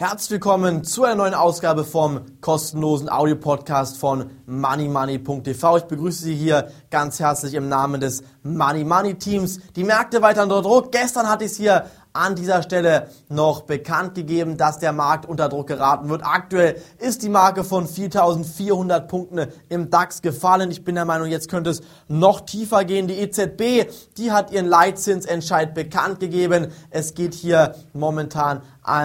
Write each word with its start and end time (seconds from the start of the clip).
Herzlich 0.00 0.30
willkommen 0.30 0.84
zu 0.84 1.02
einer 1.02 1.16
neuen 1.16 1.34
Ausgabe 1.34 1.82
vom 1.82 2.20
kostenlosen 2.40 3.08
Audiopodcast 3.08 3.98
von 3.98 4.30
moneymoney.tv. 4.46 5.78
Ich 5.78 5.84
begrüße 5.86 6.22
Sie 6.22 6.36
hier 6.36 6.70
ganz 6.88 7.18
herzlich 7.18 7.54
im 7.54 7.68
Namen 7.68 8.00
des 8.00 8.22
Money 8.44 8.84
Money 8.84 9.14
Teams. 9.14 9.58
Die 9.74 9.82
Märkte 9.82 10.22
weiter 10.22 10.44
unter 10.44 10.62
Druck. 10.62 10.92
Gestern 10.92 11.28
hatte 11.28 11.46
ich 11.46 11.50
es 11.50 11.56
hier 11.56 11.86
an 12.12 12.34
dieser 12.34 12.62
Stelle 12.62 13.08
noch 13.28 13.62
bekannt 13.62 14.14
gegeben, 14.14 14.56
dass 14.56 14.78
der 14.78 14.92
Markt 14.92 15.26
unter 15.26 15.48
Druck 15.48 15.66
geraten 15.68 16.08
wird. 16.08 16.22
Aktuell 16.24 16.80
ist 16.98 17.22
die 17.22 17.28
Marke 17.28 17.64
von 17.64 17.86
4.400 17.86 19.00
Punkten 19.00 19.46
im 19.68 19.90
DAX 19.90 20.22
gefallen. 20.22 20.70
Ich 20.70 20.84
bin 20.84 20.94
der 20.94 21.04
Meinung, 21.04 21.28
jetzt 21.28 21.48
könnte 21.48 21.70
es 21.70 21.82
noch 22.08 22.40
tiefer 22.40 22.84
gehen. 22.84 23.06
Die 23.06 23.18
EZB, 23.18 23.90
die 24.16 24.32
hat 24.32 24.50
ihren 24.50 24.66
Leitzinsentscheid 24.66 25.74
bekannt 25.74 26.20
gegeben. 26.20 26.68
Es 26.90 27.14
geht 27.14 27.34
hier 27.34 27.74
momentan 27.92 28.62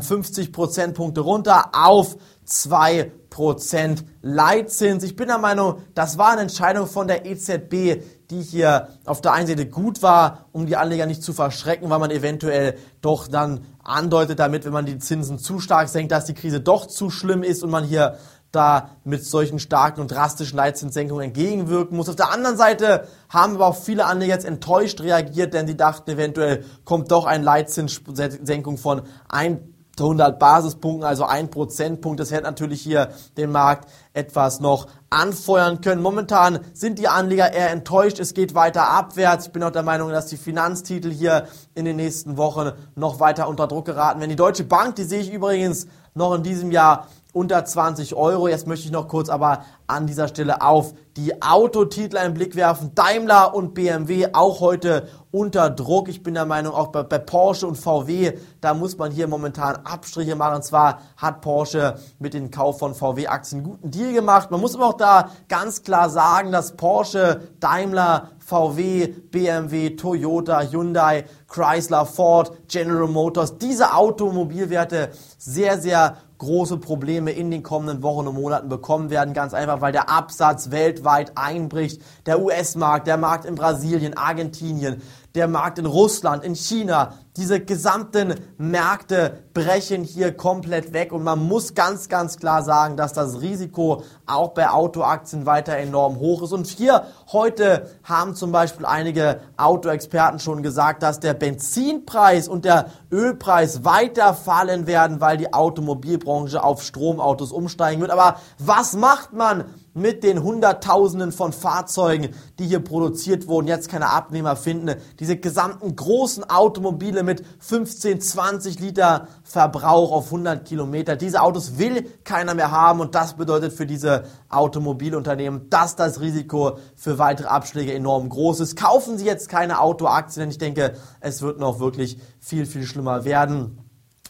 50 0.00 0.52
Prozentpunkte 0.52 1.20
runter 1.20 1.70
auf 1.72 2.16
2 2.44 3.10
Prozent 3.30 4.04
Leitzins. 4.22 5.02
Ich 5.02 5.16
bin 5.16 5.28
der 5.28 5.38
Meinung, 5.38 5.78
das 5.94 6.18
war 6.18 6.32
eine 6.32 6.42
Entscheidung 6.42 6.86
von 6.86 7.08
der 7.08 7.26
EZB, 7.26 8.02
die 8.30 8.42
hier 8.42 8.88
auf 9.04 9.20
der 9.20 9.32
einen 9.32 9.46
Seite 9.46 9.66
gut 9.66 10.02
war, 10.02 10.46
um 10.52 10.66
die 10.66 10.76
Anleger 10.76 11.06
nicht 11.06 11.22
zu 11.22 11.32
verschrecken, 11.32 11.90
weil 11.90 11.98
man 11.98 12.10
eventuell 12.10 12.76
doch 13.00 13.26
dann 13.26 13.66
andeutet 13.82 14.38
damit, 14.38 14.64
wenn 14.64 14.72
man 14.72 14.86
die 14.86 14.98
Zinsen 14.98 15.38
zu 15.38 15.58
stark 15.58 15.88
senkt, 15.88 16.12
dass 16.12 16.26
die 16.26 16.34
Krise 16.34 16.60
doch 16.60 16.86
zu 16.86 17.10
schlimm 17.10 17.42
ist 17.42 17.62
und 17.64 17.70
man 17.70 17.84
hier 17.84 18.18
da 18.52 18.90
mit 19.02 19.24
solchen 19.24 19.58
starken 19.58 20.00
und 20.00 20.12
drastischen 20.12 20.56
Leitzinssenkungen 20.56 21.24
entgegenwirken 21.24 21.96
muss. 21.96 22.08
Auf 22.08 22.16
der 22.16 22.32
anderen 22.32 22.56
Seite 22.56 23.08
haben 23.28 23.56
aber 23.56 23.66
auch 23.66 23.76
viele 23.76 24.06
Anleger 24.06 24.34
jetzt 24.34 24.46
enttäuscht 24.46 25.00
reagiert, 25.00 25.54
denn 25.54 25.66
sie 25.66 25.76
dachten, 25.76 26.10
eventuell 26.10 26.64
kommt 26.84 27.10
doch 27.10 27.26
eine 27.26 27.42
Leitzinssenkung 27.42 28.78
von 28.78 29.02
1 29.28 29.58
100 30.02 30.38
Basispunkten, 30.38 31.04
also 31.04 31.24
ein 31.24 31.50
Prozentpunkt. 31.50 32.20
Das 32.20 32.30
hätte 32.30 32.44
natürlich 32.44 32.82
hier 32.82 33.10
den 33.36 33.52
Markt 33.52 33.88
etwas 34.12 34.60
noch 34.60 34.86
anfeuern 35.10 35.80
können. 35.80 36.02
Momentan 36.02 36.60
sind 36.72 36.98
die 36.98 37.08
Anleger 37.08 37.52
eher 37.52 37.70
enttäuscht. 37.70 38.18
Es 38.18 38.34
geht 38.34 38.54
weiter 38.54 38.88
abwärts. 38.88 39.46
Ich 39.46 39.52
bin 39.52 39.62
auch 39.62 39.70
der 39.70 39.82
Meinung, 39.82 40.10
dass 40.10 40.26
die 40.26 40.36
Finanztitel 40.36 41.10
hier 41.10 41.46
in 41.74 41.84
den 41.84 41.96
nächsten 41.96 42.36
Wochen 42.36 42.72
noch 42.94 43.20
weiter 43.20 43.48
unter 43.48 43.66
Druck 43.66 43.84
geraten 43.86 44.20
werden. 44.20 44.30
Die 44.30 44.36
Deutsche 44.36 44.64
Bank, 44.64 44.96
die 44.96 45.04
sehe 45.04 45.20
ich 45.20 45.32
übrigens 45.32 45.86
noch 46.14 46.34
in 46.34 46.42
diesem 46.42 46.70
Jahr 46.70 47.08
unter 47.34 47.64
20 47.64 48.14
Euro. 48.14 48.48
Jetzt 48.48 48.66
möchte 48.66 48.86
ich 48.86 48.92
noch 48.92 49.08
kurz 49.08 49.28
aber 49.28 49.64
an 49.86 50.06
dieser 50.06 50.28
Stelle 50.28 50.62
auf 50.62 50.94
die 51.16 51.42
Autotitel 51.42 52.16
einen 52.16 52.34
Blick 52.34 52.56
werfen. 52.56 52.92
Daimler 52.94 53.54
und 53.54 53.74
BMW 53.74 54.28
auch 54.32 54.60
heute 54.60 55.08
unter 55.30 55.68
Druck. 55.68 56.08
Ich 56.08 56.22
bin 56.22 56.34
der 56.34 56.46
Meinung, 56.46 56.74
auch 56.74 56.88
bei, 56.88 57.02
bei, 57.02 57.18
Porsche 57.18 57.66
und 57.66 57.76
VW, 57.76 58.32
da 58.60 58.72
muss 58.72 58.96
man 58.96 59.10
hier 59.10 59.26
momentan 59.26 59.76
Abstriche 59.84 60.36
machen. 60.36 60.56
Und 60.56 60.64
zwar 60.64 61.00
hat 61.16 61.40
Porsche 61.40 61.96
mit 62.18 62.34
dem 62.34 62.50
Kauf 62.50 62.78
von 62.78 62.94
VW-Aktien 62.94 63.60
einen 63.60 63.70
guten 63.70 63.90
Deal 63.90 64.12
gemacht. 64.12 64.50
Man 64.50 64.60
muss 64.60 64.74
aber 64.74 64.86
auch 64.86 64.96
da 64.96 65.30
ganz 65.48 65.82
klar 65.82 66.08
sagen, 66.08 66.52
dass 66.52 66.76
Porsche, 66.76 67.42
Daimler, 67.60 68.30
VW, 68.38 69.08
BMW, 69.08 69.90
Toyota, 69.90 70.62
Hyundai, 70.62 71.24
Chrysler, 71.48 72.06
Ford, 72.06 72.52
General 72.68 73.08
Motors, 73.08 73.58
diese 73.58 73.94
Automobilwerte 73.94 75.10
sehr, 75.38 75.80
sehr 75.80 76.16
große 76.44 76.76
Probleme 76.76 77.32
in 77.32 77.50
den 77.50 77.62
kommenden 77.62 78.02
Wochen 78.02 78.28
und 78.28 78.34
Monaten 78.34 78.68
bekommen 78.68 79.10
werden. 79.10 79.34
Ganz 79.34 79.54
einfach, 79.54 79.80
weil 79.80 79.92
der 79.92 80.10
Absatz 80.10 80.70
weltweit 80.70 81.32
einbricht. 81.36 82.02
Der 82.26 82.40
US-Markt, 82.40 83.06
der 83.06 83.16
Markt 83.16 83.46
in 83.46 83.54
Brasilien, 83.54 84.16
Argentinien, 84.16 85.02
der 85.34 85.48
Markt 85.48 85.80
in 85.80 85.86
Russland, 85.86 86.44
in 86.44 86.54
China, 86.54 87.14
diese 87.36 87.58
gesamten 87.58 88.34
Märkte 88.56 89.42
brechen 89.52 90.04
hier 90.04 90.36
komplett 90.36 90.92
weg 90.92 91.12
und 91.12 91.24
man 91.24 91.42
muss 91.42 91.74
ganz, 91.74 92.08
ganz 92.08 92.36
klar 92.36 92.62
sagen, 92.62 92.96
dass 92.96 93.12
das 93.12 93.40
Risiko 93.40 94.04
auch 94.26 94.50
bei 94.50 94.70
Autoaktien 94.70 95.44
weiter 95.44 95.76
enorm 95.76 96.20
hoch 96.20 96.42
ist. 96.42 96.52
Und 96.52 96.68
hier 96.68 97.06
heute 97.32 97.90
haben 98.04 98.36
zum 98.36 98.52
Beispiel 98.52 98.86
einige 98.86 99.40
Autoexperten 99.56 100.38
schon 100.38 100.62
gesagt, 100.62 101.02
dass 101.02 101.18
der 101.18 101.34
Benzinpreis 101.34 102.46
und 102.46 102.64
der 102.64 102.86
Ölpreis 103.10 103.84
weiter 103.84 104.34
fallen 104.34 104.86
werden, 104.86 105.20
weil 105.20 105.36
die 105.36 105.52
Automobilbranche 105.52 106.62
auf 106.62 106.84
Stromautos 106.84 107.50
umsteigen 107.50 108.00
wird. 108.00 108.12
Aber 108.12 108.36
was 108.58 108.94
macht 108.94 109.32
man? 109.32 109.64
Mit 109.94 110.24
den 110.24 110.42
Hunderttausenden 110.42 111.32
von 111.32 111.52
Fahrzeugen, 111.52 112.30
die 112.58 112.66
hier 112.66 112.80
produziert 112.80 113.46
wurden, 113.46 113.68
jetzt 113.68 113.88
keine 113.88 114.10
Abnehmer 114.10 114.56
finden. 114.56 114.96
Diese 115.20 115.36
gesamten 115.36 115.94
großen 115.94 116.50
Automobile 116.50 117.22
mit 117.22 117.44
15, 117.60 118.20
20 118.20 118.80
Liter 118.80 119.28
Verbrauch 119.44 120.12
auf 120.12 120.26
100 120.26 120.66
Kilometer. 120.66 121.16
Diese 121.16 121.40
Autos 121.40 121.78
will 121.78 122.04
keiner 122.24 122.54
mehr 122.54 122.72
haben 122.72 123.00
und 123.00 123.14
das 123.14 123.34
bedeutet 123.34 123.72
für 123.72 123.86
diese 123.86 124.24
Automobilunternehmen, 124.48 125.70
dass 125.70 125.94
das 125.94 126.20
Risiko 126.20 126.78
für 126.96 127.18
weitere 127.18 127.46
Abschläge 127.46 127.94
enorm 127.94 128.28
groß 128.28 128.60
ist. 128.60 128.76
Kaufen 128.76 129.16
Sie 129.16 129.24
jetzt 129.24 129.48
keine 129.48 129.80
Autoaktien, 129.80 130.42
denn 130.42 130.50
ich 130.50 130.58
denke, 130.58 130.94
es 131.20 131.40
wird 131.40 131.60
noch 131.60 131.78
wirklich 131.78 132.18
viel, 132.40 132.66
viel 132.66 132.84
schlimmer 132.84 133.24
werden. 133.24 133.78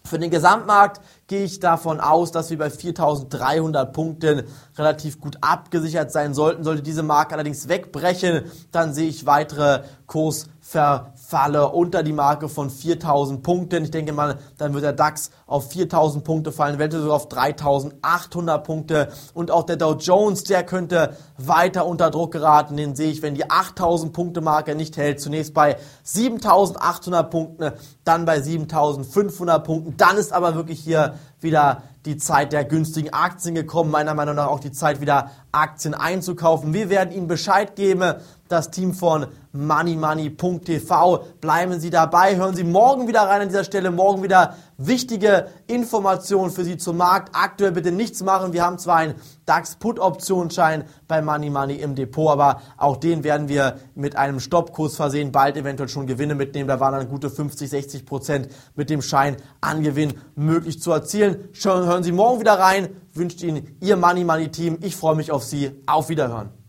Für 0.07 0.19
den 0.19 0.31
Gesamtmarkt 0.31 1.01
gehe 1.29 1.45
ich 1.45 1.61
davon 1.61 1.99
aus, 1.99 2.31
dass 2.31 2.51
wir 2.51 2.59
bei 2.59 2.67
4.300 2.67 3.87
Punkten 3.87 4.43
relativ 4.77 5.19
gut 5.19 5.39
abgesichert 5.41 6.13
sein 6.13 6.35
sollten. 6.35 6.63
Sollte 6.63 6.83
diese 6.83 7.03
Marke 7.03 7.33
allerdings 7.33 7.69
wegbrechen, 7.69 8.43
dann 8.71 8.93
sehe 8.93 9.09
ich 9.09 9.25
weitere 9.25 9.83
Kursverfalle 11.25 11.69
unter 11.71 12.03
die 12.03 12.13
Marke 12.13 12.49
von 12.49 12.71
4.000 12.71 13.43
Punkten. 13.43 13.85
Ich 13.85 13.91
denke 13.91 14.13
mal, 14.13 14.39
dann 14.59 14.75
wird 14.75 14.85
der 14.85 14.93
DAX 14.93 15.31
auf 15.47 15.71
4.000 15.71 16.21
Punkte 16.21 16.53
fallen, 16.53 16.77
eventuell 16.77 17.03
sogar 17.03 17.17
auf 17.17 17.29
3.800 17.29 18.59
Punkte. 18.59 19.09
Und 19.33 19.51
auch 19.51 19.65
der 19.65 19.77
Dow 19.77 19.95
Jones, 19.95 20.45
der 20.45 20.65
könnte 20.65 21.17
weiter 21.39 21.87
unter 21.87 22.11
Druck 22.11 22.33
geraten. 22.33 22.77
Den 22.77 22.95
sehe 22.95 23.11
ich, 23.11 23.23
wenn 23.23 23.35
die 23.35 23.47
8.000 23.47 24.13
Punkte 24.13 24.41
Marke 24.41 24.75
nicht 24.75 24.97
hält, 24.97 25.21
zunächst 25.21 25.55
bei 25.55 25.77
7.800 26.07 27.23
Punkten, 27.25 27.73
dann 28.05 28.25
bei 28.25 28.39
7.500 28.39 29.59
Punkten. 29.61 29.97
Dann 29.97 30.17
ist 30.17 30.33
aber 30.33 30.55
wirklich 30.55 30.81
hier 30.81 31.15
wieder 31.45 31.83
die 32.05 32.17
Zeit 32.19 32.53
der 32.53 32.65
günstigen 32.65 33.13
Aktien 33.13 33.55
gekommen. 33.55 33.91
Meiner 33.91 34.15
Meinung 34.15 34.35
nach 34.35 34.49
auch 34.49 34.61
die 34.61 34.73
Zeit, 34.73 35.01
wieder 35.01 35.31
Aktien 35.53 35.95
einzukaufen. 35.95 36.75
Wir 36.75 36.91
werden 36.91 37.15
Ihnen 37.15 37.29
Bescheid 37.29 37.77
geben. 37.77 38.15
Das 38.49 38.71
Team 38.71 38.93
von 38.93 39.27
moneymoney.tv. 39.53 41.25
Bleiben 41.41 41.81
Sie 41.81 41.89
dabei. 41.89 42.37
Hören 42.37 42.55
Sie 42.55 42.65
morgen 42.65 43.09
wieder 43.09 43.23
rein 43.23 43.41
an 43.41 43.49
dieser 43.49 43.65
Stelle. 43.65 43.91
Morgen 43.91 44.23
wieder 44.23 44.57
wichtige 44.77 45.47
Informationen 45.67 46.51
für 46.51 46.63
Sie 46.65 46.77
zum 46.77 46.99
Markt. 46.99 47.31
Aktuell 47.35 47.73
bitte 47.73 47.91
nichts 47.91 48.23
machen. 48.23 48.53
Wir 48.53 48.65
haben 48.65 48.79
zwar 48.79 48.97
einen 48.97 49.15
DAX-Put-Optionsschein 49.47 50.85
bei 51.09 51.23
Money 51.23 51.49
Money 51.49 51.77
im 51.77 51.95
Depot, 51.95 52.31
aber 52.31 52.61
auch 52.77 52.99
den 52.99 53.25
werden 53.25 53.49
wir 53.49 53.79
mit 53.95 54.17
einem 54.17 54.41
Stoppkurs 54.41 54.97
versehen. 54.97 55.33
Bald 55.33 55.57
eventuell 55.57 55.89
schon 55.89 56.07
Gewinne 56.07 56.35
mitnehmen. 56.35 56.69
Da 56.69 56.81
waren 56.81 56.95
dann 56.95 57.09
gute 57.09 57.31
50, 57.31 57.71
60 57.71 58.05
Prozent 58.05 58.49
mit 58.75 58.91
dem 58.91 59.01
Schein 59.01 59.37
an 59.63 59.83
Gewinn 59.83 60.15
möglich 60.35 60.83
zu 60.83 60.93
erzielen. 60.93 61.34
Hören 61.63 62.03
Sie 62.03 62.13
morgen 62.13 62.41
wieder 62.41 62.59
rein. 62.59 62.89
Wünscht 63.13 63.43
Ihnen 63.43 63.77
Ihr 63.81 63.97
Money 63.97 64.25
Money 64.25 64.51
Team. 64.51 64.79
Ich 64.83 64.97
freue 64.97 65.15
mich 65.15 65.31
auf 65.31 65.45
Sie. 65.45 65.71
Auf 65.87 66.09
Wiederhören. 66.09 66.64